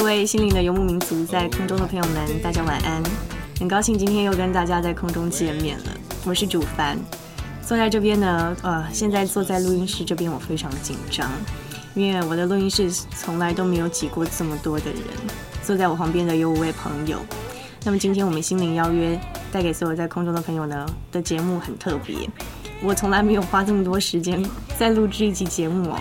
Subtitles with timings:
[0.00, 3.02] 各位心灵的游牧民族，在空中的朋友们，大家晚安！
[3.58, 5.84] 很高兴今天又跟大家在空中见面了。
[6.24, 6.98] 我是主凡，
[7.62, 11.30] 坐在这边呢，呃，现在坐在录音室这边，我非常紧张，
[11.92, 15.02] 因为我的录音室从来都没有挤过这么多的人。
[15.62, 17.18] 坐在我旁边的有五位朋友。
[17.84, 19.20] 那么今天我们心灵邀约
[19.52, 22.26] 带给所有在空中的朋友呢的节目很特别，
[22.82, 24.42] 我从来没有花这么多时间
[24.78, 26.00] 在录制一集节目哦。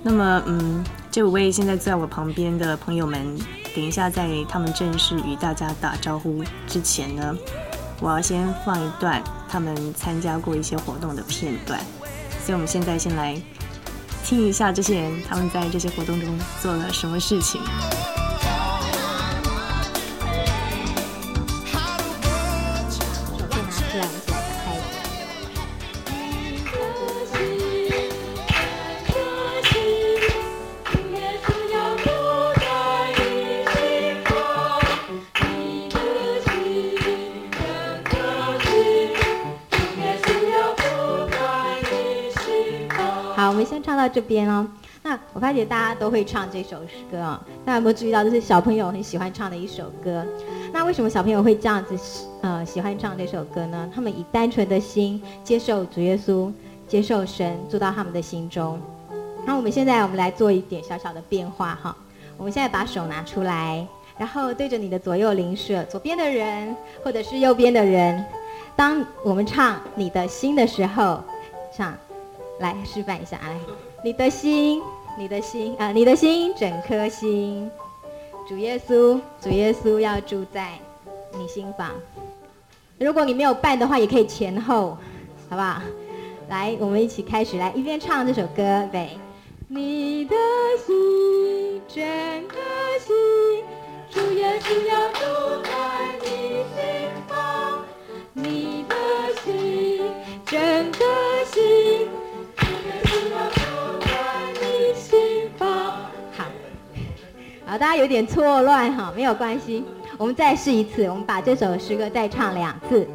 [0.00, 0.84] 那么，嗯。
[1.12, 3.36] 这五位现在坐在我旁边的朋友们，
[3.74, 7.36] 等一下在他们正式与大家打招呼之前呢，
[8.00, 11.80] 我要先放一段他们参加过一些活动的片段。
[12.44, 13.34] 所以，我们现在先来
[14.24, 17.60] 听一下这些人他们在这些活动中做了什么事情。
[44.00, 44.66] 到这边哦，
[45.02, 46.78] 那我发觉大家都会唱这首
[47.10, 50.24] 歌啊、哦，大家有没有注意到，这是小朋友很喜欢唱的一首歌？
[50.72, 53.90] 那为什么小朋友会这样子呃喜欢唱这首歌呢？
[53.94, 56.50] 他们以单纯的心接受主耶稣，
[56.88, 58.80] 接受神住到他们的心中。
[59.44, 61.94] 那我们现在我们来做一点小小的变化哈，
[62.38, 63.86] 我们现在把手拿出来，
[64.16, 66.74] 然后对着你的左右邻舍，左边的人
[67.04, 68.24] 或者是右边的人，
[68.76, 71.22] 当我们唱你的心的时候，
[71.76, 71.94] 唱，
[72.60, 73.58] 来示范一下来。
[74.02, 74.80] 你的心，
[75.18, 77.70] 你的心啊，你的心，整颗心，
[78.48, 80.78] 主耶稣，主耶稣要住在
[81.38, 81.90] 你心房。
[82.98, 84.96] 如果你没有伴的话，也可以前后，
[85.50, 85.82] 好不好？
[86.48, 89.10] 来，我们一起开始，来一边唱这首歌，呗。
[89.68, 90.34] 你的
[90.86, 92.02] 心，整
[92.48, 92.56] 颗
[93.04, 93.64] 心，
[94.10, 95.70] 主耶稣要住在
[96.22, 97.84] 你心房。
[98.32, 98.94] 你的
[99.44, 100.02] 心，
[100.46, 100.89] 整
[107.70, 109.84] 好，大家有点错乱哈，没有关系，
[110.18, 113.06] 我们再试一次，我们把这首诗歌再唱两次。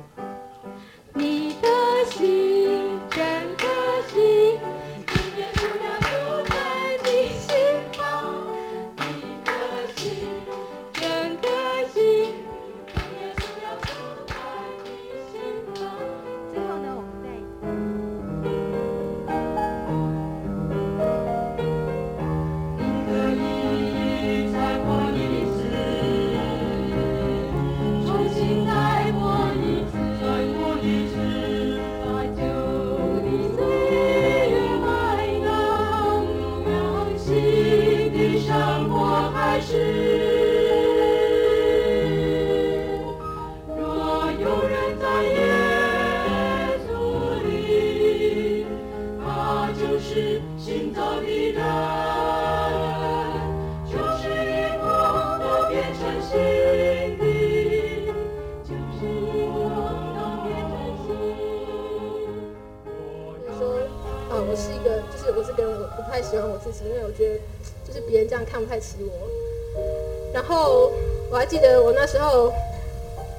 [64.56, 67.40] 是一个，就是我是跟我不太喜欢我自己，因为我觉得
[67.88, 69.12] 就是别人这样看不太起我。
[70.34, 70.92] 然后
[71.30, 72.52] 我还记得我那时候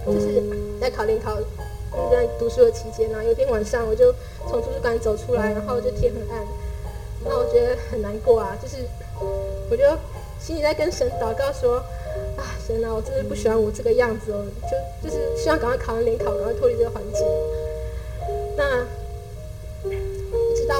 [0.06, 0.42] 就是
[0.80, 1.36] 在考联考，
[2.10, 4.12] 在读书的期间呢，有一天晚上我就
[4.48, 6.46] 从图书馆走出来，然后就天很暗，
[7.24, 8.76] 那我觉得很难过啊，就是
[9.70, 9.84] 我就
[10.40, 11.78] 心里在跟神祷告说
[12.36, 14.44] 啊，神啊，我真的不喜欢我这个样子哦，
[15.02, 17.26] 就就是希望赶快考完联考，赶快脱离这个环境。
[18.56, 18.84] 那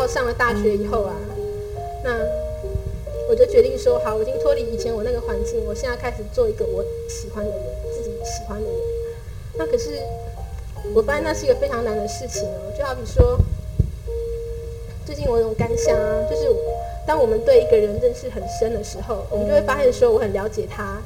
[0.06, 1.14] 上了大学以后啊，
[2.05, 2.11] 那
[3.29, 7.61] 我就决定说，好，我已经脱离以前我那个环境，我现在开始做一个我喜欢的人，
[7.93, 8.79] 自己喜欢的人。
[9.58, 9.99] 那可是
[10.94, 13.38] 我发现那是一个非常难的事情哦，就好比说，
[15.05, 16.47] 最近我有种感想啊，就是
[17.06, 20.99] 当我们对一个人认识很深的时候，我们就会发现说我很了解他，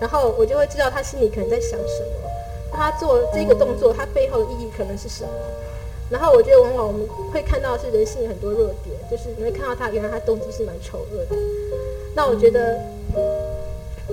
[0.00, 2.28] 然后我就会知道他心里可能在想什么，
[2.70, 5.30] 那他做这个动作，他背后的意义可能是什么。
[6.12, 11.34] 然后我觉得往往我们会看到的是人性很多弱点，就是你会看到他原来他动机是蛮丑恶的。
[12.14, 12.78] 那我觉得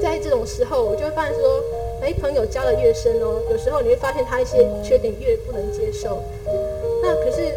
[0.02, 1.62] 在这种时候，我就会发现说，
[2.02, 6.24] 哎，朋友交的越深哦，有时候你会发现他一些缺点越不能接受。
[7.04, 7.54] 那可是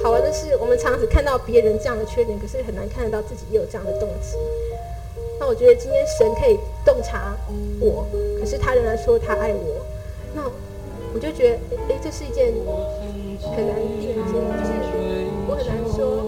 [0.00, 4.38] 好玩的是，我们常常只看到别人这样的缺点，可是很难看得到自己也有这样的动机。
[5.40, 7.36] 那我觉得今天神可以洞察
[7.80, 8.06] 我，
[8.38, 9.84] 可是他仍然说他爱我。
[10.34, 10.48] 那
[11.12, 11.58] 我就觉得，
[11.88, 12.54] 哎，这是一件。
[13.50, 16.21] 很难定见，就是我很难说，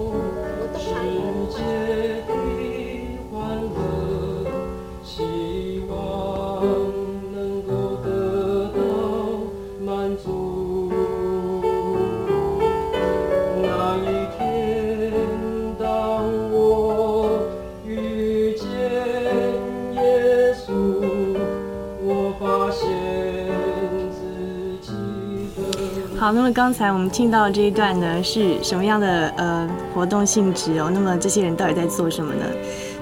[26.34, 30.90] 那么刚才我们听到的这一段呢，是什么样的呃活动性质哦？
[30.92, 32.44] 那么这些人到底在做什么呢？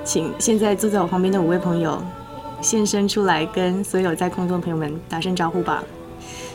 [0.05, 2.01] 请现在坐在我旁边的五位朋友
[2.61, 5.83] 现身出来，跟所有在空中的朋友们打声招呼吧！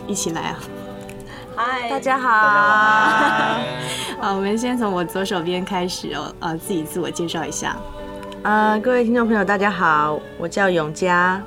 [0.06, 0.60] 一起来啊！
[1.56, 2.30] 嗨，大家好！
[2.30, 2.62] 大家
[4.22, 4.22] 好！
[4.30, 7.76] 好，我们先从我左手边开始哦，呃，自己自我介绍一下。
[8.44, 11.42] 啊、呃，各位听众朋友，大家好，我叫永嘉。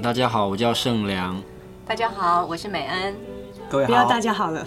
[0.00, 1.42] 大家好，我叫盛良。
[1.84, 3.33] 大家好，我是美恩。
[3.70, 4.64] 各位好，不要大家好了。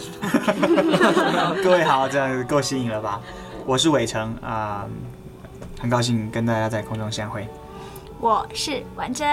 [1.64, 3.22] 各位好，这样够新颖了吧？
[3.66, 4.90] 我是伟成啊、呃，
[5.80, 7.48] 很高兴跟大家在空中相会。
[8.20, 9.28] 我是婉珍，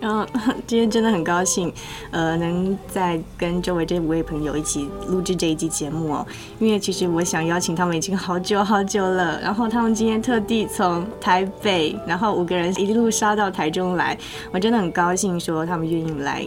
[0.00, 0.26] 嗯，
[0.66, 1.72] 今天真的很高兴，
[2.10, 6.26] 呃，能在跟周围这五位朋友一起录制这一集节目哦。
[6.58, 14.16] 因为其实我想邀请他们已经好久好久了，然后他们今天特地从台北，然后五个人一路杀到台中来，
[14.52, 16.44] 我真的很高兴，说他们愿意来。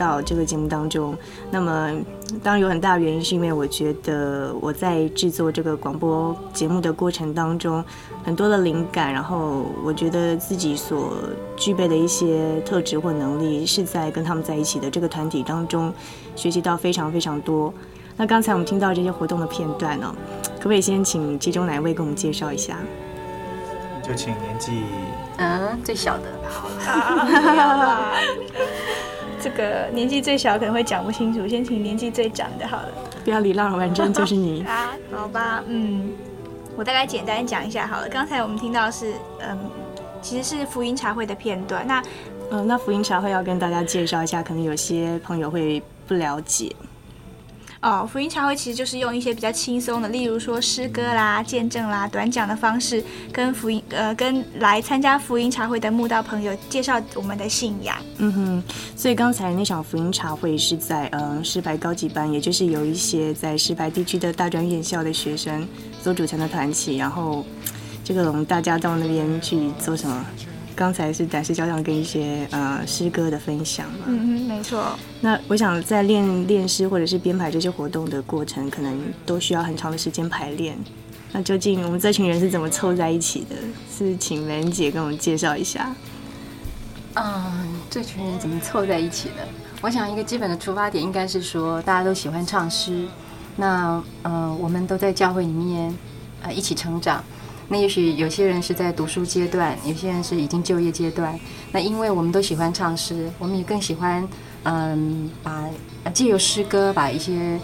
[0.00, 1.14] 到这个节目当中，
[1.50, 1.92] 那么
[2.42, 7.84] 当然有很大的原因，是因为我觉得我在制作这个广播节目的过程当中，
[8.24, 11.12] 很多的灵感，然后我觉得自己所
[11.54, 15.92] 具备的一些特质或能力，是在跟他们在一起的这个团体当中
[16.34, 17.70] 学习到非常非常多。
[18.16, 20.14] 那刚才我们听到这些活动的片段呢，
[20.56, 22.78] 可不可以先请其中哪一位给我们介绍一下？
[24.02, 24.82] 就请年纪
[25.36, 26.68] 嗯最小的，好。
[29.42, 32.88] 这个年纪最小可能会讲不清楚，先请年纪最长的好了。
[33.24, 34.90] 不要礼让，反正就是你啊。
[35.10, 36.12] 好吧，嗯，
[36.76, 38.08] 我大概简单讲一下好了。
[38.08, 39.58] 刚才我们听到是，嗯，
[40.22, 41.86] 其实是福音茶会的片段。
[41.86, 42.02] 那，
[42.50, 46.74] 嗯，那福音茶会要跟大家介绍一下，可能有些朋友会不了解。
[47.82, 57.96] 哦，福音茶会其实就是用一些比较轻松的，例如说诗歌啦、见证啦、短讲的方式，跟福音呃跟来参加福音茶会的慕道朋友介绍我们的信仰。
[58.18, 58.62] 嗯哼，
[58.94, 65.66] 所以刚才那场福音茶会是在嗯诗白高级班，也就是有一些在诗白地区的大专院校的学生
[66.02, 67.42] 所组成的团体，然后
[68.04, 70.26] 这个我们大家到那边去做什么？
[70.80, 74.98] 刚才是展示交响跟一些呃诗歌的分享嘛，嗯嗯，没错。
[75.20, 80.74] 那我想在练练诗或者是编排这些活动的过程，可能都需要很长的时间排练。
[81.32, 83.56] 那究竟我们这群人是怎么凑在一起的？
[83.94, 85.94] 是请美恩姐跟我们介绍一下。
[87.12, 89.46] 嗯，这群人怎么凑在一起的？
[89.82, 93.06] 我想一个基本的出发点应该是说，大家都喜欢唱诗。
[93.54, 95.94] 那呃，我们都在教会里面
[96.40, 97.22] 呃一起成长。
[97.72, 101.38] 那也许有些人是在读书阶段，有些人是已经就业阶段。
[101.70, 104.28] 那因为我们都喜欢唱诗，我们也更喜欢，
[104.64, 105.64] 嗯，把
[106.12, 107.56] 借由诗歌把一些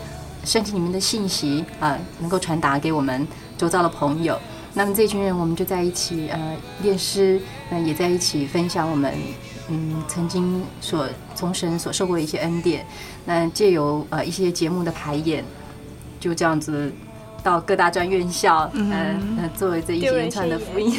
[0.44, 3.26] 圣经里面的信息啊、能够传达给我们
[3.58, 4.38] 周遭的朋友。
[4.74, 9.12] 那么这群人，我们就在一起呃练诗，那也在一起分享我们
[9.68, 12.86] 嗯曾经所从神所受过的一些恩典。
[13.24, 15.44] 那借由呃一些节目的排演，
[16.20, 16.92] 就这样子。
[17.46, 18.90] 到各大专院校，嗯、
[19.40, 20.98] 呃，作为这一连串的福音，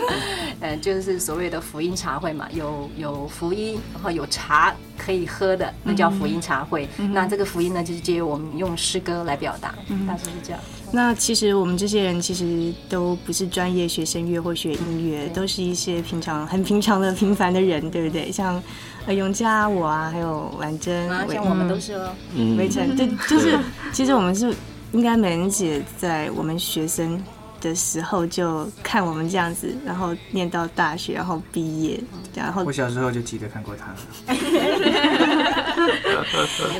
[0.58, 6.88] 呃，就是所谓的福音茶会嘛，有有福音，然后有茶可以喝的，那叫福音茶会。
[6.96, 10.58] 嗯、那这个福音呢，就是借由我们用诗歌来表达，嗯、大致是这样。
[10.92, 18.32] 那其实我们这些人其实都不是专业学声乐或学音乐，都是一些平常很平常的平凡的人，对不对？
[18.32, 18.62] 像
[19.04, 22.14] 呃永嘉我啊，还有婉珍，啊、像我们都是哦，
[22.56, 23.58] 围城，对， 就是
[23.92, 24.54] 其实我们是
[24.92, 27.22] 应该美人姐在我们学生
[27.60, 32.00] 的时候就看我们这样子，然后念到大学，然后毕业，
[32.34, 33.94] 然后我小时候就记得看过他。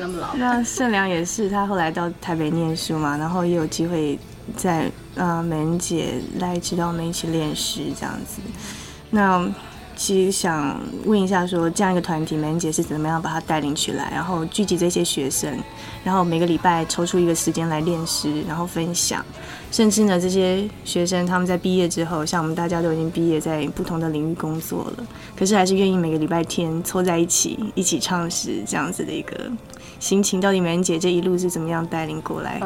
[0.00, 0.34] 那么老。
[0.34, 4.18] 那盛良也是，他后来到台北念书嘛，然后也有机会
[4.56, 8.40] 在呃美人姐来指导我们一起练诗这样子。
[9.10, 9.48] 那
[9.94, 15.56] 其实想问一下说，这样一个团体，美人姐是怎么样把它带领起来，然后聚集这些学生，
[16.02, 19.24] 然后每个礼拜抽出一个时间来练诗，然后分享。
[19.70, 25.06] 甚至呢，这些学生他们在毕业之后，像我们大家都已经毕业，在不同的领域工作了，
[25.36, 29.50] 可是还是愿意每个礼拜天凑在一起，一起唱诗，这样子的一个
[29.98, 30.40] 心情。
[30.40, 32.60] 到底美人姐这一路是怎么样带领过来？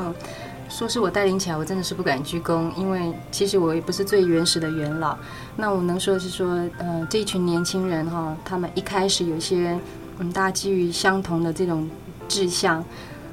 [0.69, 5.17] 说是我带领起来，我真的是不敢鞠躬，因为其实我也不是最原始的元老。
[5.57, 9.79] 那我能说的是说，呃，这一群年轻人哈，他们一开始有一些，
[10.19, 11.89] 嗯，大家基于相同的这种
[12.29, 12.85] 志向。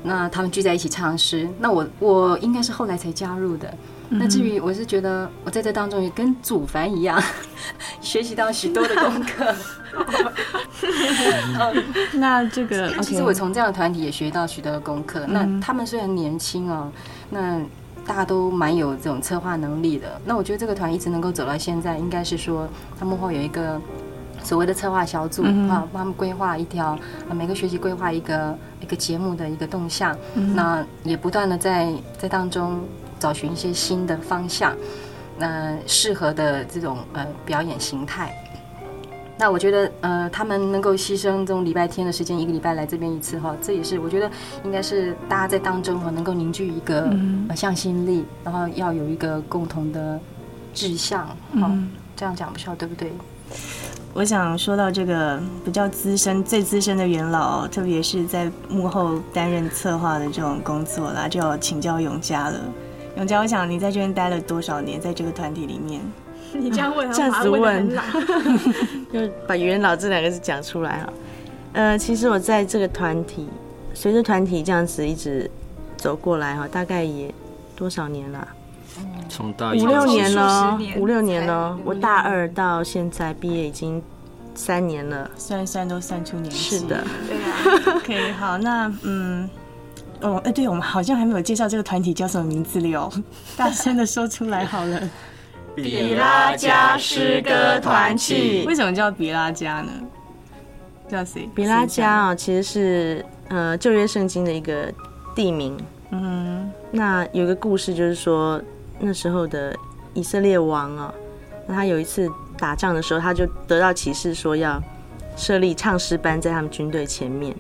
[0.06, 3.74] 那他们聚在一起唱诗，那我我应该是后来才加入的。
[4.10, 7.24] 嗯、那至于我是觉得我在这当中也跟祖凡一样，
[8.02, 9.56] 学习到许多的功课。
[12.16, 15.22] 那这个 其实我从这样的团体也学到许多的功课。
[15.30, 16.92] 嗯、那他们虽然年轻哦，
[17.34, 17.60] 那
[18.06, 20.22] 大家都蛮有这种策划能力的。
[20.24, 23.82] 那我觉得这个团一直能够走到现在，应该是说他幕后有一个。
[24.44, 27.00] 所谓的策划小组啊，帮他们规划一条，
[27.32, 32.82] 每个学期规划一个一个节目的一个动向，嗯、那也不断的在在当中
[33.18, 34.76] 找寻一些新的方向，
[35.38, 38.36] 那适合的这种呃表演形态。
[39.38, 44.30] 那我觉得呃，他们能够牺牲这种礼拜天的时间，一个礼拜来这边一次哈，这也是我觉得
[44.64, 47.12] 应该是大家在当中哈能够凝聚一个
[47.56, 50.20] 向心力，然后要有一个共同的
[50.74, 53.12] 志向，嗯，这样讲不知道对不对？
[54.14, 62.60] 我想说到这个比较资深、最资深的元老，特别是在幕后担任策划的这种工作啦，就要请教永嘉了。
[63.18, 66.00] 永嘉，我想你在这边待了多少年，在这个团体里面？
[66.60, 67.90] 你这样问，这样子问，
[69.12, 71.14] 就把“元老”这两个字讲出来哈。
[71.74, 73.50] 呃，其实我在这个团体，
[73.94, 75.50] 随着团体这样子一直
[75.98, 77.34] 走过来哈，大概也
[77.76, 78.48] 多少年了？
[79.28, 81.76] 从大五六年了，五六年了。
[81.84, 84.00] 我大二到现在毕业已经
[84.54, 86.58] 三年了，算一算都算出年纪。
[86.58, 88.00] 是的，对啊。
[88.06, 89.50] 可以，好，那嗯，
[90.22, 93.12] 哦，哎，对，我们好像还没有介绍这个团体叫什么名字了哦，
[93.58, 95.02] 大声的说出来好了。
[95.76, 98.66] 比拉加诗歌团契。
[98.68, 99.92] 为什么叫比拉加呢？
[101.08, 101.50] 叫谁？
[101.56, 104.92] 比拉加啊，其实是呃旧约圣经的一个
[105.36, 105.78] 地名。
[106.12, 108.62] 嗯，那有个故事就是说。
[109.00, 109.76] 那时候的
[110.14, 111.14] 以色列王啊，
[111.68, 114.82] 那他有一次打仗的时候，他就得到启示说要
[115.36, 117.54] 设立唱诗班在他们军队前面，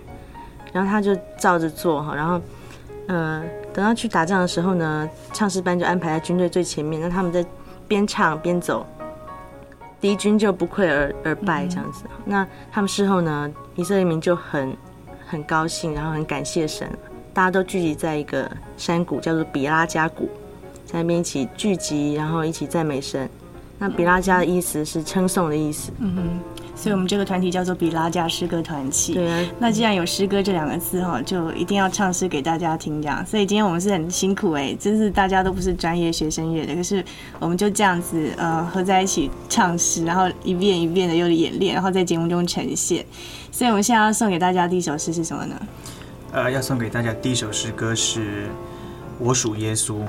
[0.72, 2.39] 然后他就照着做哈，然后
[3.08, 3.43] 呃，
[3.74, 7.43] 等到去打仗的时候呢，唱诗班就安排在军队最前面，那他们在
[7.94, 8.84] 边唱边走，
[10.02, 12.06] 敌军就不溃而而败这样子。
[12.08, 14.76] 嗯、那他们事后呢，以色列民就很
[15.28, 16.90] 很高兴，然后很感谢神，
[17.36, 20.28] 大家都聚集在一个山谷，叫做比拉加谷。
[20.88, 23.30] 在那边一起聚集，然后一起赞美神。
[23.78, 25.92] 那比拉加的意思是称颂的意思。
[26.00, 29.13] 嗯哼，所以我们这个团体叫做比拉加诗歌团契。
[29.13, 29.50] 对啊。
[29.60, 33.25] 那既然有诗歌这两个字哈，就一定要唱诗给大家听这样。
[33.25, 37.03] 所以今天我们是很辛苦哎，真是大家都不是专业学声乐的，可是
[37.39, 43.06] 我们就这样子呃合在一起唱诗，然后一遍一遍的又演练，然后在节目中呈现。
[43.51, 45.56] 所以我们现在要送给大家第一首诗是什么呢？
[46.32, 48.20] 呃，要送给大家第一首诗歌是
[49.20, 50.00] 《我属耶稣》。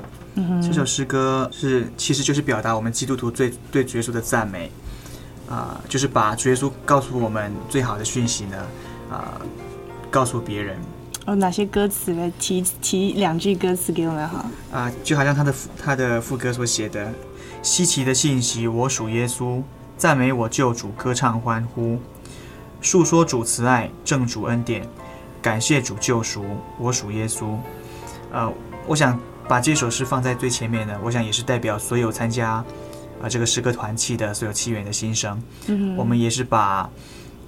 [0.61, 4.69] 这首诗歌是，其实就是表达我们基督徒最对主耶稣的赞美，
[5.49, 8.57] 啊、呃，就是把主耶稣告诉我们最好的讯息呢，
[9.11, 9.47] 啊、呃，
[10.11, 10.77] 告诉别人。
[11.27, 12.33] 哦，哪些歌词呢？
[12.39, 14.39] 提提两句歌词给我们好。
[14.39, 17.13] 啊、呃，就好像他的他的副歌所写的：
[17.63, 19.63] 稀奇的信息，我属耶稣，
[19.97, 21.99] 赞美我救主，歌唱欢呼，
[22.81, 24.87] 述说主慈爱，正主恩典，
[25.41, 26.45] 感谢主救赎，
[26.79, 27.57] 我属耶稣。
[28.33, 28.53] 呃，
[28.87, 29.19] 我想。
[29.47, 32.65] 把这首诗放在最前面呢，我想也是代表所有参加啊、
[33.23, 35.43] 呃、这个诗歌团契的所有契员的心声。
[35.67, 36.89] 嗯，我们也是把啊、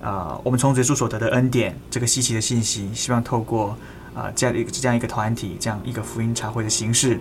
[0.03, 3.69] 呃、我们从耶稣所得的恩典这个稀奇的信息，希望透过
[4.15, 7.15] 啊、呃、这样一个这样一个团体这样一个福音茶会的形式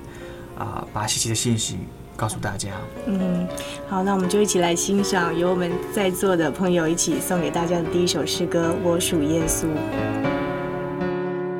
[0.57, 1.77] 啊、呃，把稀奇的信息
[2.15, 2.69] 告诉大家。
[3.07, 3.47] 嗯，
[3.89, 9.65] 好，那我们就一起来欣赏由我们在座的朋友一起送给大家的第一首诗歌《我属耶稣》。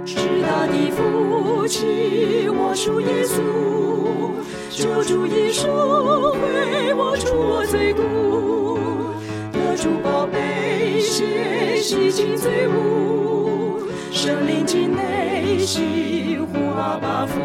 [0.06, 3.42] 至大的福气，我属耶稣，
[4.78, 5.70] 救主耶稣
[6.34, 8.04] 为我除我罪过，
[9.54, 13.80] 得主宝贝血洗净罪污，
[14.12, 17.40] 圣灵进内心呼阿爸父。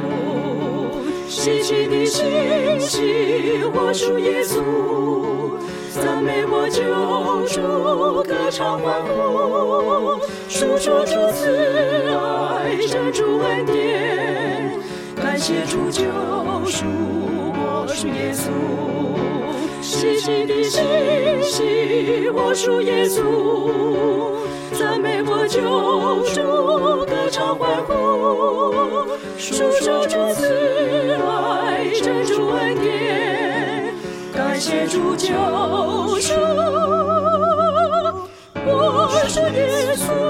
[1.29, 4.61] 希奇的信息，我属耶稣，
[6.03, 6.83] 赞美我救
[7.47, 10.19] 主，歌唱欢呼，
[10.49, 11.47] 述说主慈
[12.11, 14.50] 爱，真主恩典，
[15.41, 16.03] 感谢主救
[16.67, 18.51] 赎，我属耶稣。
[19.81, 20.83] 希奇的信
[21.43, 23.25] 息，我属耶稣，
[24.79, 25.63] 赞美我救
[26.35, 30.45] 主，歌唱欢呼，述说主慈
[31.27, 33.95] 爱，真主恩典，
[34.35, 35.33] 感谢主救
[36.21, 36.35] 赎，
[38.67, 40.30] 我属耶稣。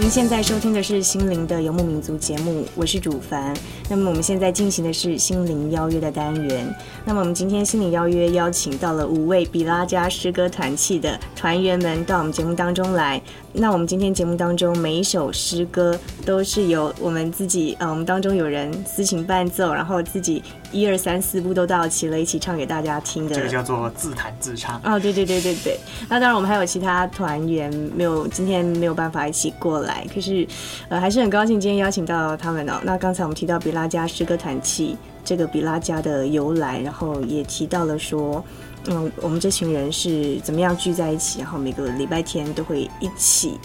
[0.00, 3.52] 您现在收听的是心灵的游牧民族节目，我是主凡。
[3.90, 6.72] 那么我们现在进行的是心灵邀约的单元。
[7.04, 13.20] 那么我们今天心灵邀约邀请到了五位比拉加诗歌团契的团员们到我们节目当中来。
[13.52, 23.34] 那我们今天节目当中每一首诗歌都是由我们自己，呃，我们当中有人私情伴奏，然后自己一二三四部都到齐了，一起唱给大家听的。
[23.34, 24.80] 这个叫做自弹自唱。
[24.84, 25.78] 哦，对对对对对。
[26.08, 30.06] 那当然我们还有其他团员没有今天没有办法一起过来。
[30.12, 30.46] 可是，
[30.88, 32.80] 呃，还是很高兴今天邀请到他们哦。
[32.82, 38.44] 那刚才我们提到比拉加诗歌团契这个比拉加的由来，然后也提到了说，
[38.86, 43.58] 嗯，我们这群人是怎么样聚在一起，然后每个礼拜天都会一起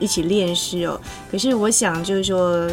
[0.00, 1.00] 一起练诗哦。
[1.30, 2.68] 可是我想就是说，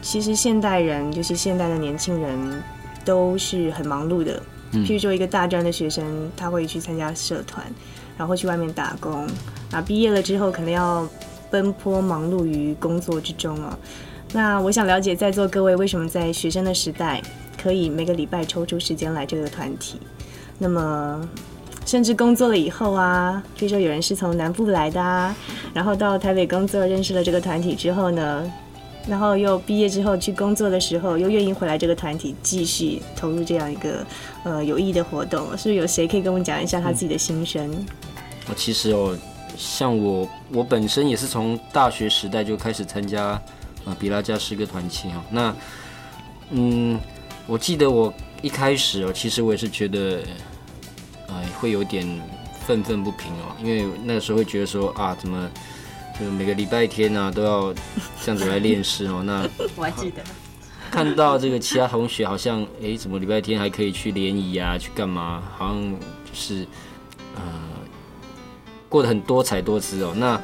[0.00, 2.62] 其实现代人，就是现代的年轻人，
[3.08, 4.42] 都是很忙碌的。
[4.72, 6.04] 譬如说，一个大专的学生，
[6.36, 7.64] 他会去参加社团，
[8.18, 9.26] 然后去外面打工，
[9.72, 11.08] 啊，毕业了之后可能要。
[11.50, 13.78] 奔波忙碌于工作之中啊，
[14.34, 17.22] 那我想了解在座各位为什么在学生的时代
[17.56, 19.98] 可以每个礼拜抽出时间来这个团体，
[20.58, 21.26] 那么
[21.86, 25.34] 甚至工作了以后啊，譬如说有人是从南部来的啊，
[25.72, 28.52] 然后到台北工作认识了这个团体之后呢，
[29.08, 34.06] 然后又毕业之后去工作的时候又愿意回来这个团体继续投入这样一个
[34.44, 37.68] 呃有意义的活动，是不是有谁可以跟我们讲一下他自己的心声？
[38.48, 39.16] 我其实哦。
[39.60, 43.42] 像我，我本身也是从大学时代就开始参加，
[43.84, 45.14] 呃，比拉加诗歌团契哦。
[45.32, 45.52] 那，
[46.50, 47.00] 嗯，
[47.44, 50.20] 我记得我一开始哦，其实我也是觉得，
[51.26, 52.06] 呃，会有点
[52.64, 55.50] 愤愤不平哦，因为那个时候会觉得说啊，怎么
[56.20, 57.72] 就每个礼拜天呢、啊、都要
[58.22, 59.22] 这样子来练诗哦？
[59.24, 60.22] 那 我还记得，
[60.90, 65.42] 看到这个其他同学好像，哎，怎么礼拜天还可以去联谊啊，去干嘛？
[65.56, 65.98] 好像就
[66.34, 66.66] 是，
[67.36, 67.42] 呃。
[68.90, 70.14] 过得很多彩多姿哦。
[70.16, 70.40] 那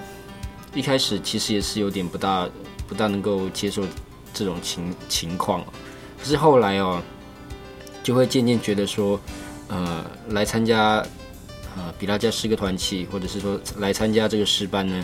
[0.75, 2.47] 一开始其实也是有点不大
[2.87, 3.83] 不大能够接受
[4.35, 5.65] 这种情情况，
[6.19, 7.01] 可是后来哦，
[8.03, 9.19] 就会渐渐觉得说，
[9.69, 10.97] 呃，来参加
[11.75, 15.03] 呃比拉加诗歌团契，或者是说来参加这个诗班呢，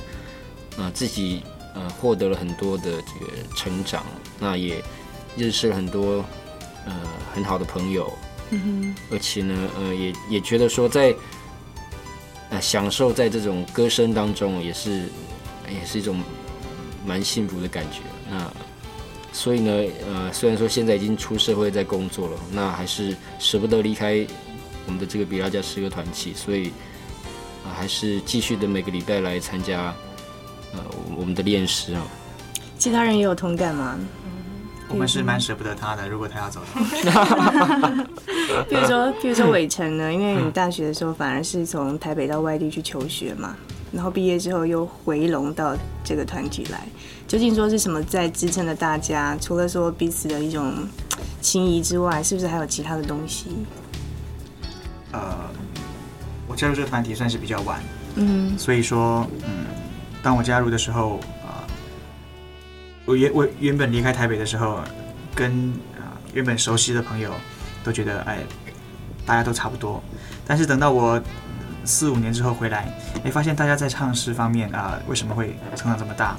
[0.81, 1.43] 呃，自己
[1.75, 4.05] 呃获得了很多的这个成长，
[4.41, 4.83] 那也
[5.37, 6.25] 认识了很多
[6.87, 6.93] 呃
[7.33, 8.11] 很好的朋友，
[8.51, 11.15] 嗯哼，而且呢，呃，也也觉得说在。
[12.53, 15.09] 呃，享受在这种歌声当中，也是，
[15.69, 16.21] 也是一种
[17.07, 18.01] 蛮幸福的感觉。
[18.29, 18.53] 那
[19.33, 19.73] 所以呢，
[20.05, 24.27] 呃，虽然说现在已经出社会在工作了，那还是舍不得离开
[24.85, 26.71] 我们的这个比拉加诗歌团体，所以
[27.63, 29.95] 啊、呃，还是继续的每个礼拜来参加
[30.75, 30.81] 呃
[31.17, 32.03] 我们的练师啊。
[32.79, 33.99] 其他人也有同感吗？
[34.89, 36.67] 我们是蛮舍不得他的，如果他要走的
[37.13, 38.05] 话。
[38.69, 43.55] 比如说， 比如说伟成呢，因为你大学的时候反而是从台北到外地去求学嘛，
[43.93, 46.89] 然后毕业之后又回笼到这个团体来。
[47.29, 49.37] 究竟说是什么在支撑着大家？
[49.41, 50.75] 除了说彼此的一种
[51.41, 53.51] 情谊之外，是不是还有其他的东西？
[55.13, 55.37] 呃，
[56.49, 57.81] 我加入这个团体算是比较晚，
[58.17, 59.67] 嗯，所以说，嗯，
[60.23, 61.65] 当我加入的时候，啊、
[63.05, 64.81] 我原我原本离开台北的时候，
[65.35, 67.33] 跟啊、原本熟悉的朋友
[67.83, 68.39] 都觉得，哎，
[69.25, 70.03] 大家都差不多。
[70.47, 71.21] 但是等到我
[71.85, 72.93] 四五年之后回来，
[73.25, 76.37] 哎，发现大家在唱诗方面啊、为什么会成长这么大？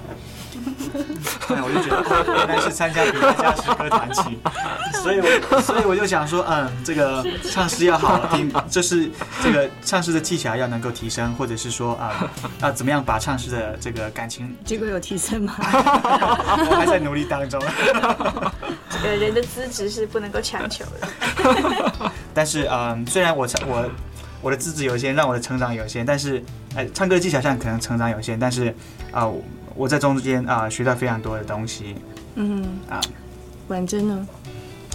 [1.64, 4.38] 我就觉得原来是参加别人家诗歌团体，
[5.02, 9.10] 所以我所以我就想说，嗯，这个唱诗要好听，就是
[9.44, 12.30] 这个唱诗的技巧要能够提升，或者是说啊，
[12.62, 15.56] 要怎么样把唱诗的这个感情，结果有提升吗？
[15.62, 17.62] 我还在努力当中。
[18.90, 22.12] 这个人的资质是不能够强求的。
[22.34, 23.90] 但是嗯，虽然我唱我
[24.42, 26.44] 我的资质有限，让我的成长有限，但是
[26.76, 28.74] 哎，唱歌的技巧上可能成长有限，但是
[29.12, 29.28] 啊。
[29.76, 31.96] 我在中间啊学到非常多的东西，
[32.36, 33.00] 嗯啊，
[33.68, 34.28] 婉珍呢？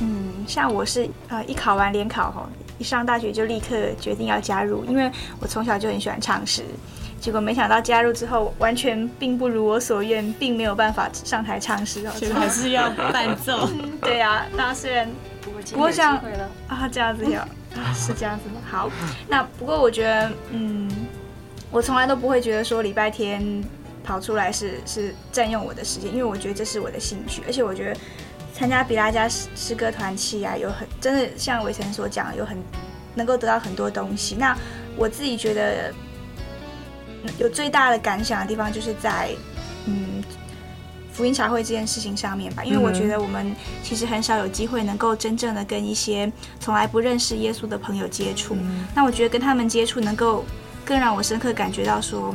[0.03, 5.11] 嗯，像我是呃一考完联考哈，一上大学就立刻决定要加入，因为
[5.41, 6.62] 我从小就很喜欢唱诗，
[7.19, 13.71] 结果没想到加入之后完全并不如我所愿，并没有办法上台唱诗哦，所以还是要伴奏。
[13.73, 15.09] 嗯、 对呀、啊，那虽然
[15.43, 16.21] 不过像
[16.69, 18.61] 啊这样子有啊是这样子吗？
[18.71, 18.91] 好，
[19.27, 20.91] 那不过我觉得嗯，
[21.71, 23.65] 我从来都不会觉得说礼拜天。
[24.07, 28.01] 跑出来是是占用我的时间，因为我觉得这是我的兴趣，而且我觉得
[28.55, 32.57] 参加比拉加诗歌团契啊，有很真的像伟成所讲，有很
[33.16, 34.37] 能够得到很多东西。
[34.37, 34.57] 那
[34.97, 35.92] 我自己觉得
[37.37, 39.31] 有最大的感想的地方，就是在
[39.87, 40.23] 嗯
[41.12, 48.57] 福音茶会这件事情上面吧，因为我觉得我们其实很少有机会能够真正的跟一些从来不认识耶稣的朋友接触。
[48.95, 50.45] 那我觉得跟他们接触，能够
[50.85, 52.33] 更让我深刻感觉到说。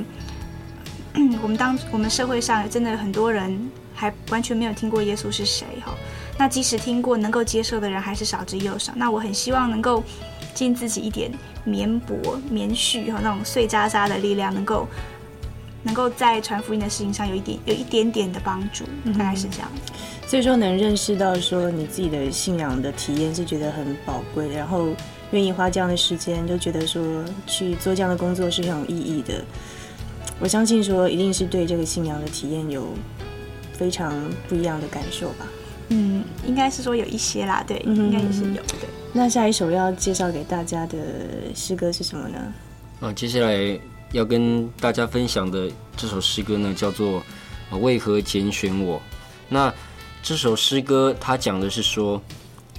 [1.42, 5.94] 我们当我们社会上真的很多人还完全没有听过耶稣是谁哈，
[6.38, 8.92] 那即使听过能够接受的人还是少之又少。
[8.96, 10.04] 那我很希望能够
[10.54, 11.32] 尽自己一点
[11.64, 12.16] 绵薄
[12.50, 14.88] 绵絮哈那种碎渣渣的力量，能够
[15.84, 18.86] 能够在传福音的事情上有一点有一点点的帮助，
[19.18, 19.70] 大概是这样。
[20.26, 24.88] 所以说能认识到说你自己的信仰的体验是觉得很宝贵的，然后
[25.32, 27.04] 愿意花这样的时间，就觉得说
[27.46, 29.44] 去做这样的工作是很有意义的。
[30.42, 32.88] 我相信说一定是对这个信仰的体验有
[33.74, 34.12] 非常
[34.50, 35.48] 不一样的感受吧。
[35.90, 38.88] 嗯，应该是说有一些啦，对，嗯、应该也是有的。
[39.14, 40.98] 那下一首要介绍给大家的
[41.54, 42.54] 诗歌是什么呢？
[43.02, 43.80] 啊，接下来
[44.14, 47.22] 要跟大家分享的这首诗歌呢，叫做
[47.78, 48.98] 《为何拣选我》。
[49.48, 49.72] 那
[50.24, 52.20] 这首诗歌它讲的是说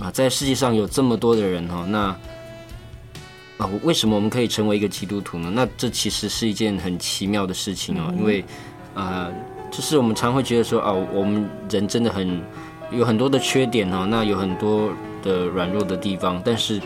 [0.01, 2.16] 啊，在世界上有这么多的人哈，那。
[3.62, 5.48] 啊，为什么我们可以成为一个基督徒呢？
[5.55, 8.40] 那这其实是一件很奇妙的事情哦，嗯、因为，
[8.92, 9.33] 啊、呃，
[9.70, 12.42] 就是我们常会觉得说，哦、啊，我们人真的很
[12.90, 14.90] 有很多的缺点哦，那有很多
[15.22, 16.81] 的软弱的地方，但是，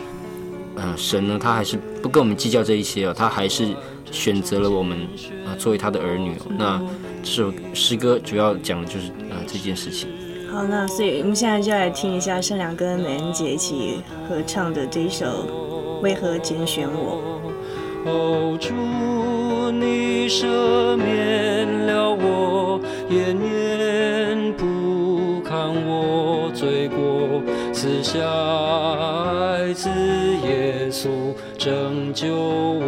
[0.75, 3.75] 呃，神呢，他还是不跟我们计较这一些哦，他还是
[4.11, 4.99] 选择了我们
[5.47, 6.37] 啊作为他的儿女。
[6.59, 6.79] 那
[7.23, 10.07] 这首诗歌主要讲的就是啊这件事情。
[10.51, 15.65] 好，那所以我们现在就来听一下圣良跟美恩姐一起合唱的这一首。
[16.01, 17.41] 为何拣选我？
[18.05, 18.73] 哦，主，
[19.71, 22.79] 你赦免了我，
[23.09, 27.41] 也免不看我罪过，
[27.73, 29.89] 赐下爱子
[30.47, 31.09] 耶稣
[31.57, 32.85] 拯救我。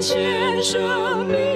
[0.00, 1.49] 前生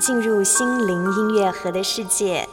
[0.00, 2.48] 进入心灵音乐盒的世界。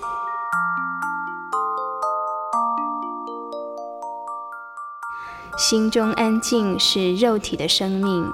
[5.58, 8.32] 心中安静是肉体的生命。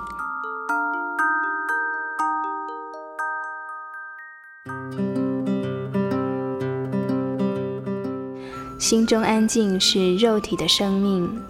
[8.80, 11.42] 心中安静是肉体的生命。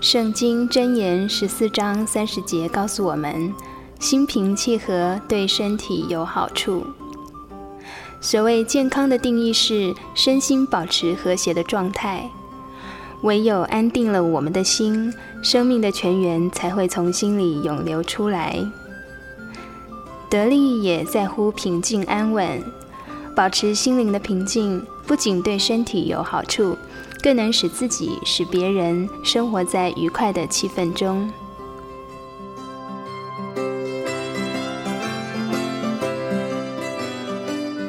[0.00, 3.54] 圣经箴言十四章三十节告诉我们，
[3.98, 6.84] 心平气和对身体有好处。
[8.20, 12.30] 所谓健康的定义是身心保持和谐的状态。
[13.22, 18.58] 唯有安定了我们的心，生命的泉源才会从心里涌流出来。
[20.28, 22.62] 得力也在乎平静安稳，
[23.34, 26.76] 保持心灵的平静，不仅对身体有好处，
[27.22, 31.30] 更能使自己、使别人生活在愉快的气氛中。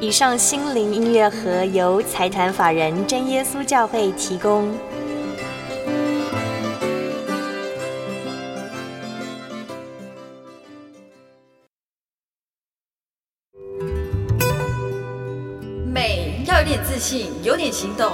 [0.07, 4.73] 以上心灵音乐盒由财团法人真耶稣教会提供。
[15.93, 18.13] 美要有点自信，有点行动；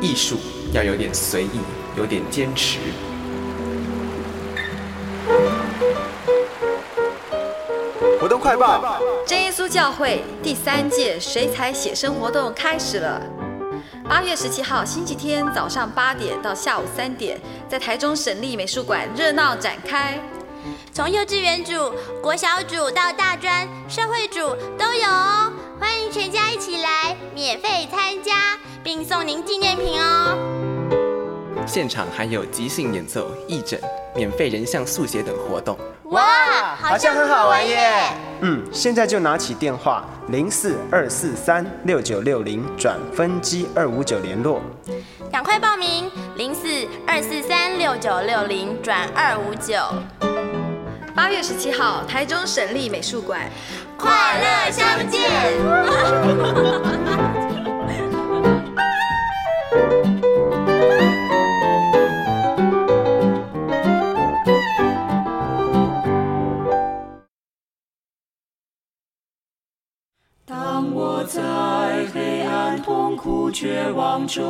[0.00, 0.38] 艺术
[0.72, 1.60] 要有点随意，
[1.96, 2.80] 有点坚持。
[8.48, 13.20] 快报：真耶稣教会第三届水彩写生活动开始了。
[14.08, 20.18] 八月十七号星期天早上八点到下午三点，在台中省立美术馆热闹展开。
[20.94, 24.38] 从幼稚园组、国小组到大专、社会组
[24.78, 30.57] 都有哦，欢迎全家一起来，免费参加，并送您纪念品哦。
[31.68, 33.78] 现场还有即兴演奏、义诊、
[34.14, 35.78] 免费人像速写等活动。
[36.04, 38.04] 哇，好像很好玩耶！
[38.40, 44.62] 嗯，现在就拿起电话零四二四三六九六零转分机二五九联络，
[45.30, 46.66] 赶快报名零四
[47.06, 49.76] 二四三六九六零转二五九。
[51.14, 53.42] 八月十七号，台中省立美术馆，
[53.98, 55.30] 快乐相见。
[71.28, 74.42] 在黑暗痛苦绝望中，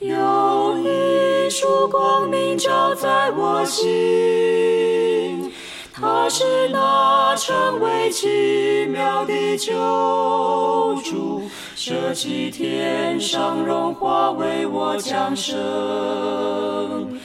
[0.00, 5.52] 有一束光明照在我心，
[5.94, 11.42] 它是那成为奇妙的救主，
[11.76, 17.20] 舍弃天上荣华为我降生，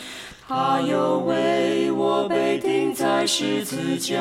[0.48, 4.16] 他又为我被钉在十字架。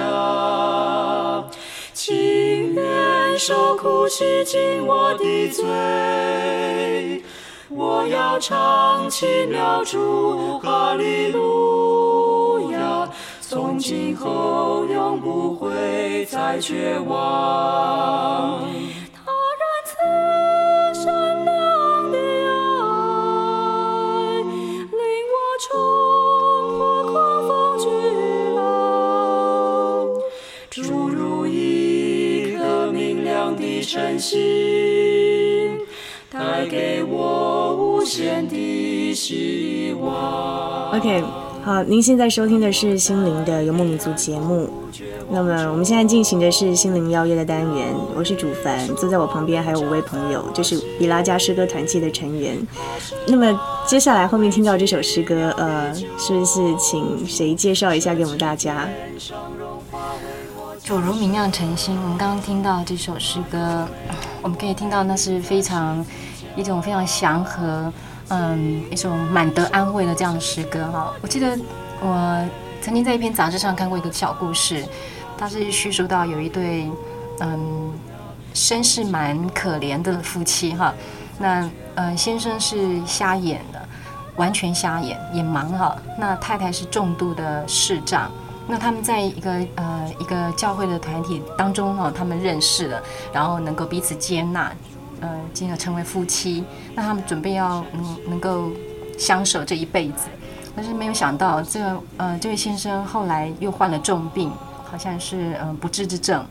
[2.03, 7.23] 情愿受苦洗净我的罪，
[7.69, 13.07] 我要唱奇妙主哈利路亚，
[13.43, 18.63] 从今后永不会再绝望。
[40.93, 41.25] OK，
[41.65, 44.69] 好，您现在收听的是心灵的游牧民族节目。
[45.33, 52.57] 那么我们现在进行的是心灵邀约的单元，我是主凡，坐在我旁边还有五位朋友，就是比拉加诗歌团契的成员。
[53.27, 58.89] 那么接下来后面听到这首诗歌，呃，是不是请谁介绍一下给我们大家？
[60.85, 63.87] 主如明亮晨星，我们刚刚听到这首诗歌，
[64.43, 66.05] 我们可以听到那是非常
[66.57, 67.93] 一种非常祥和。
[68.31, 71.13] 嗯，一种满得安慰的这样的诗歌哈。
[71.21, 71.59] 我记得
[72.01, 72.49] 我
[72.81, 74.87] 曾经在一篇杂志上看过一个小故事，
[75.37, 76.89] 它是叙述到有一对
[77.41, 77.93] 嗯
[78.55, 80.95] 身世蛮可怜的夫妻哈。
[81.39, 83.81] 那呃先生是瞎眼的，
[84.37, 85.97] 完全瞎眼，眼盲哈。
[86.17, 88.31] 那太太是重度的视障。
[88.69, 94.73] 那他们在一个呃一个教会的团体当中哈，他们认识了，然后能够彼此接纳。
[95.21, 98.71] 呃，进而成为夫妻，那他们准备要能能够
[99.19, 100.29] 相守这一辈子，
[100.75, 104.51] 但是没有想到，这呃这位先生后来又患了重病，
[104.91, 106.43] 好像是嗯、不治之症。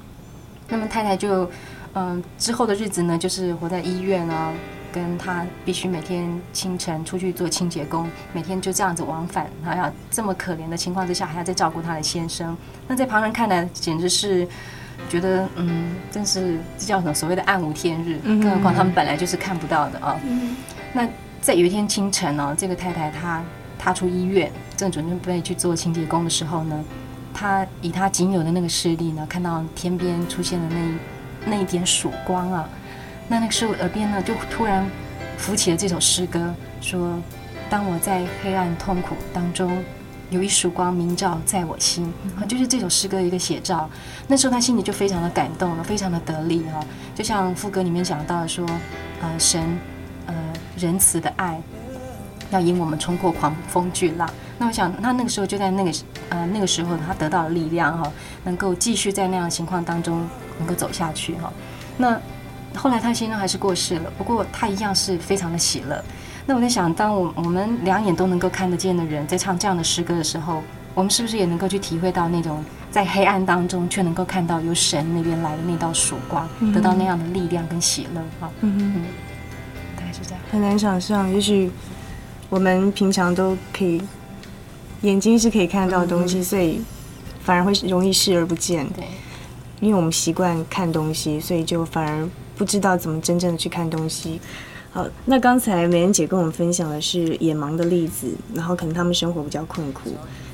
[0.68, 1.50] 那么太太就
[1.96, 4.54] 嗯、之后的日子呢，就是活在医院啊，
[4.94, 12.56] 跟他必须每天清晨出去做清洁工，每天就这样子往返，还要这么可怜的情况之下，还要再照顾他的先生。
[12.88, 14.48] 那在旁人看来，简直是。
[15.08, 20.20] 觉得嗯，真是这叫什么所谓的暗无天日，更何况他们本来就是看不到的啊。
[20.26, 20.56] 嗯、
[20.94, 21.08] 那
[21.42, 23.44] 在有一天清晨呢、啊，这个太太她
[23.78, 26.84] 踏出医院，正准备去做清洁工的时候呢，
[27.34, 30.94] 她以她仅有的那个视力呢，看到天边出现的那一
[31.46, 32.68] 那一点曙光啊。
[33.28, 34.86] 那那个时候耳边呢，就突然
[35.38, 37.18] 浮起了这首诗歌，说
[37.70, 39.72] ：“当我在黑暗痛苦当中。”
[40.30, 42.12] 有一束光明照在我心，
[42.48, 43.90] 就是这首诗歌的一个写照。
[44.28, 46.80] 那时候他心里就非常的感动了，非常的得力哈。
[47.16, 48.64] 就像副歌里面讲到说，
[49.22, 49.80] 呃，神，
[50.28, 50.36] 呃，
[50.78, 51.60] 仁慈的爱
[52.52, 54.30] 要引我们冲破狂风巨浪。
[54.60, 55.92] 那我想，他那个时候就在那个
[56.30, 58.12] 呃那个时候，他得到了力量哈，
[58.44, 60.28] 能够继续在那样的情况当中
[60.60, 61.52] 能够走下去哈。
[61.98, 62.20] 那
[62.76, 66.04] 后来他先生还是过世了，不过他一样是非常的喜乐。
[66.46, 70.64] 那我在想，当我我们两眼都能够看得见的人在唱这样的诗歌的时候，
[70.96, 78.22] 我们是不是也能够去体会到那种在黑暗当中却能够看到由神那边来的那道曙光，嗯、得到那样的力量跟喜乐？
[78.40, 79.06] 哈，嗯嗯，
[79.96, 80.40] 大概是这样。
[80.52, 81.70] 很难想象，也许
[82.50, 84.02] 我们平常都可以
[85.02, 86.82] 眼睛是可以看得到的东西，嗯、所以
[87.44, 88.90] 反而会容易视而不见。
[88.90, 89.06] 对，
[89.80, 94.42] 因为我们习惯看东西，所以就反而不知道怎么真正的去看东西。
[94.92, 100.12] 好，那刚才美人姐跟我们分享的是眼盲的例子，然后可能他们生活比较困苦。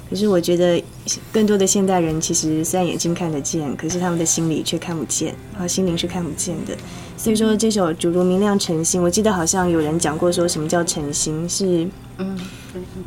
[0.08, 0.84] 可是我觉得
[1.32, 6.78] 更多的现代人其实虽然眼睛看得见，可是他们的心里却看不见，然后心灵是看不见的。
[7.18, 12.38] 所以说这首主如明亮晨星，我记得好像有人讲过说什么叫晨星是，嗯，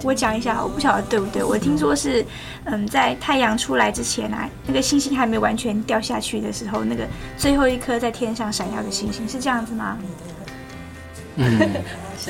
[0.03, 1.45] 我讲一下，我不晓得对不对。
[1.45, 2.25] 我听说是，
[2.65, 9.97] 嗯，在太阳出来之前啊，那个星星还没完全掉下去的时候，那个最后一颗在天上闪耀的星星是这样子吗？
[11.41, 11.71] 嗯，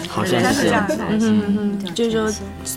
[0.07, 0.87] 好像是这样
[1.94, 2.31] 就是说，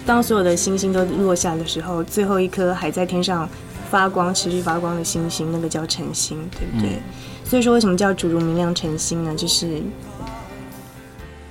[0.06, 3.48] 当所有的星星都落下的时候，最后一颗还在天上
[3.90, 6.96] 发光、持续发光的星星，那个叫晨星，对不对？
[6.96, 7.02] 嗯、
[7.44, 9.36] 所以说，为什么叫主如明亮晨星呢？
[9.36, 9.82] 就是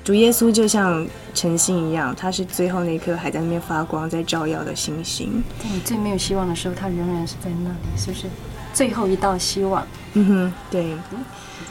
[0.02, 5.42] 主耶稣就像晨星一样，他是最后那颗还在那边发光、在照耀的星星。
[5.62, 8.26] 在你最没有希望的时候，他仍然是在那里，是不是？
[8.72, 9.86] 最后一道希望。
[10.14, 10.96] 嗯哼，对。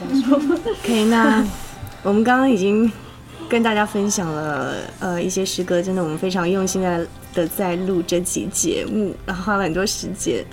[0.86, 1.44] 可以，那。
[2.02, 2.90] 我们刚刚已经
[3.48, 10.44] 跟大家分享了呃一些诗歌，真的我们非常用心的的在录这期节目，然后花了很多时间，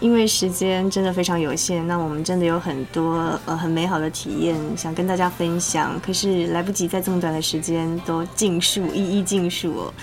[0.00, 9.94] 因为时间真的非常有限，那我们真的有很多呃很美好的体验想跟大家分享，可是来不及在这么短的时间都尽数一一尽数哦。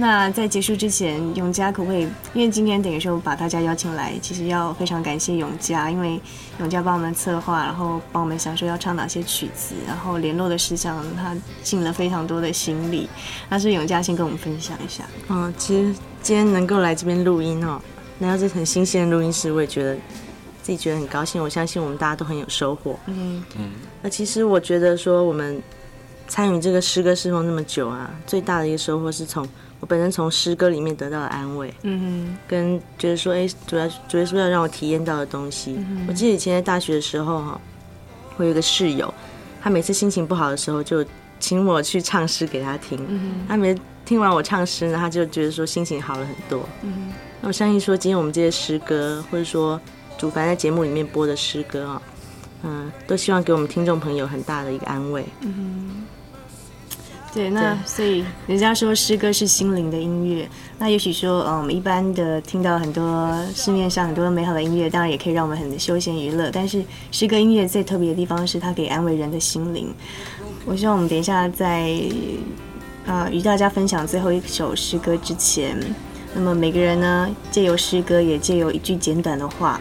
[0.00, 2.02] 那在结束之前，永嘉可不可以？
[2.32, 6.20] 因为今天等于说把大家邀请来，其实要非常感谢永嘉，因为
[6.60, 13.08] 永嘉帮我们策划，然后帮我们想说要唱哪些曲子，然后联络的事项，他尽了非常多的心力。
[13.48, 15.02] 那是永嘉先跟我们分享一下。
[15.30, 17.80] 嗯，其实今天能够来这边录音哦，
[18.20, 19.94] 来到这很新鲜的录音室，我也觉得
[20.62, 21.42] 自己觉得很高兴。
[21.42, 22.98] 我相信我们大家都很有收获。
[23.06, 23.70] 嗯嗯。
[24.02, 25.62] 那其实我觉得说我们
[26.26, 29.48] 参与这个诗歌侍奉那么久啊，最大的一个收获是从。
[29.80, 35.76] 我本身从诗歌里面得到的安慰，嗯哼，跟觉得说，哎，主要主要是不是要让我体验到的东西？
[35.78, 37.60] 嗯、我记得以前在大学的时候，哈，
[38.36, 39.14] 我有一个室友，
[39.62, 41.04] 他每次心情不好的时候，就
[41.38, 42.98] 请我去唱诗给他听。
[43.08, 43.72] 嗯、哼他每
[44.04, 46.68] 听完我唱诗呢，他就觉得说心情好了很多。
[46.82, 49.80] 嗯，那我相信说，今天我们这些诗歌，或者说
[50.16, 52.02] 主凡在节目里面播的诗歌啊，
[52.64, 55.24] 嗯，都希望给我们听众朋友很大的一个安慰。
[55.42, 56.06] 嗯
[57.34, 60.48] 对，那所以人家说诗歌是心灵的音乐。
[60.78, 66.50] 那也许说，嗯，我们一般的听到很多市面上很多美好的音乐，当然也可以让我们很休闲娱乐。
[66.50, 66.82] 但是
[67.12, 69.94] 诗歌音乐最特别的地方是它可以安慰人的心灵。
[70.64, 72.00] 我希望我们等一下在
[73.06, 75.78] 啊与大家分享最后一首诗歌之前，
[76.34, 79.80] 那么每个人呢，借由诗歌，也借由一句简短的话，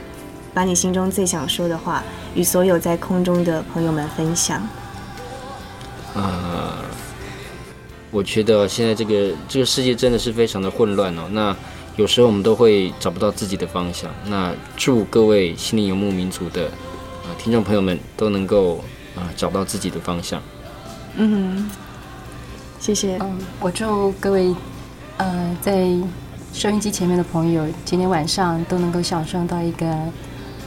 [0.54, 4.68] 把你心中最想说的话，与所有在空中的朋友们分享。
[6.16, 6.74] 呃，
[8.10, 11.24] 我觉得现在这个这个世界真的是非常的混乱哦。
[11.32, 11.56] 那
[11.95, 14.10] 有时候我们都会找不到自己的方向。
[14.26, 16.72] 那祝各位心灵游牧民族的
[17.24, 18.78] 呃听众朋友们都能够
[19.16, 20.41] 啊、呃、找到自己的方向。
[21.18, 21.70] 嗯，
[22.80, 23.18] 谢谢。
[23.20, 24.56] 嗯，我祝各位
[25.18, 25.88] 呃在
[26.54, 29.95] 收音机前面的朋友，今天晚上都能够享受到一个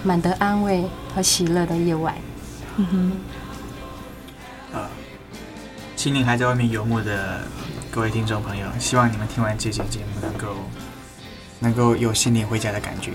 [0.05, 2.15] 满得安慰和喜乐的夜晚。
[2.77, 3.13] 嗯哼。
[4.73, 4.89] 啊
[5.97, 7.43] 心灵还在外面游牧的
[7.91, 10.57] 各位听众朋友，希望你们听完这期节目能够
[11.59, 13.11] 能够有心灵回家的感觉。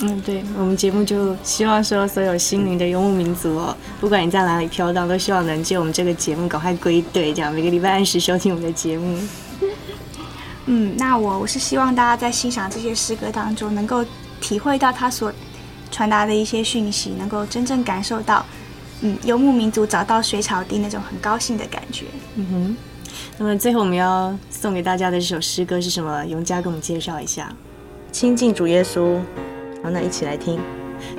[0.00, 9.18] 嗯，对，我们节目就希望说，所有心灵的游牧民族哦，不管你在哪里飘荡，都希望能借我们这个节目赶快归队，这样每个礼拜按时收听我们的节目。
[10.70, 14.04] 嗯，那我我是希望大家在欣赏这些诗歌当中，能够
[14.38, 15.32] 体会到他所
[15.90, 18.44] 传达的一些讯息，能够真正感受到。
[19.00, 22.04] 嗯，游牧民族找到水草地那种很高兴的感觉。
[22.34, 22.76] 嗯哼，
[23.38, 26.26] 那么最后我们要送给大家的这首诗歌是什么？
[26.26, 27.50] 永嘉给我们介绍一下。
[28.12, 29.18] 亲近主耶稣。
[29.82, 30.60] 好，那一起来听。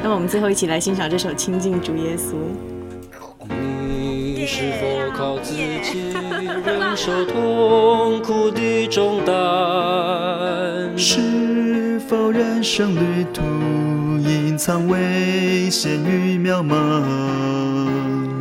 [0.03, 2.33] 那么我们最后一起来欣赏这首《亲近主耶稣》。
[3.49, 5.81] 你是否靠自己
[6.77, 10.97] 忍受痛苦的重担？
[10.97, 13.41] 是否人生旅途
[14.19, 17.03] 隐藏危险与渺茫？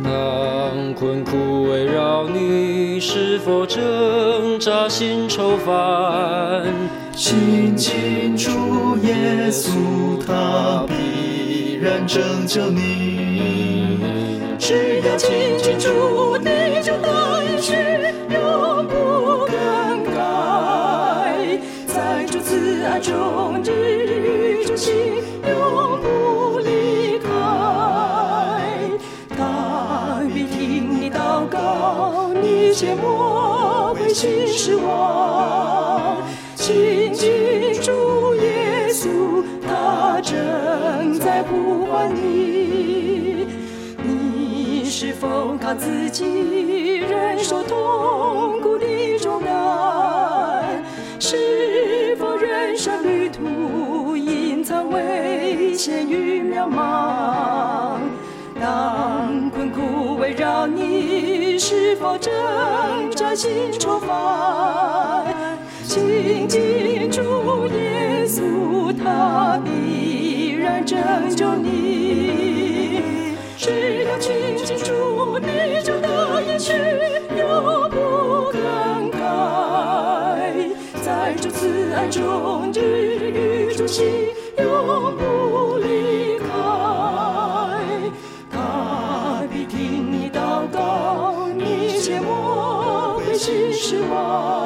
[0.03, 6.65] 当困苦围绕你，是否挣扎心愁烦？
[7.15, 9.71] 亲近主耶稣，
[10.25, 13.99] 他必然拯救你。
[14.57, 17.18] 只要亲近主，你就得
[17.59, 17.73] 得应许，
[18.33, 21.59] 永不更改。
[21.87, 24.95] 在主慈爱中，日日与主行，
[25.45, 27.27] 永不离开。
[31.11, 36.17] 祷告，你切莫灰心失望，
[36.55, 43.47] 亲近主耶稣，他正在呼唤你。
[45.01, 50.83] 是否靠自己忍受痛苦的重担？
[51.21, 58.01] 是否人生旅途隐藏危险与渺茫？
[58.59, 62.29] 当困苦围绕你，是否挣
[63.15, 65.57] 扎心愁烦？
[65.85, 67.21] 亲近主
[67.67, 70.99] 耶稣，他必然拯
[71.33, 72.88] 救你。
[73.69, 76.73] 只要清清楚楚，你就的应去，
[77.37, 79.19] 永不更改。
[81.03, 82.79] 在这慈爱中，日
[83.29, 84.07] 与周心
[84.57, 84.65] 永
[85.17, 86.47] 不离开，
[88.49, 94.58] 他必听你祷告，你切莫灰心失望。